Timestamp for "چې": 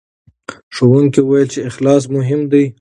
1.53-1.59